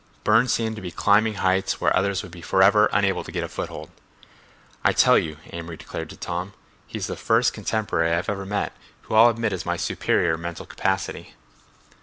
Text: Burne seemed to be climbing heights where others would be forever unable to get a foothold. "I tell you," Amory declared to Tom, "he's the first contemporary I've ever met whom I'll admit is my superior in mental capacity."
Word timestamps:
Burne 0.23 0.47
seemed 0.47 0.75
to 0.77 0.81
be 0.81 0.89
climbing 0.89 1.35
heights 1.35 1.79
where 1.79 1.95
others 1.95 2.23
would 2.23 2.31
be 2.31 2.41
forever 2.41 2.89
unable 2.91 3.23
to 3.23 3.31
get 3.31 3.43
a 3.43 3.47
foothold. 3.47 3.91
"I 4.83 4.93
tell 4.93 5.15
you," 5.15 5.37
Amory 5.53 5.77
declared 5.77 6.09
to 6.09 6.17
Tom, 6.17 6.53
"he's 6.87 7.05
the 7.05 7.15
first 7.15 7.53
contemporary 7.53 8.11
I've 8.11 8.27
ever 8.27 8.47
met 8.47 8.75
whom 9.01 9.15
I'll 9.17 9.29
admit 9.29 9.53
is 9.53 9.63
my 9.63 9.77
superior 9.77 10.33
in 10.33 10.41
mental 10.41 10.65
capacity." 10.65 11.35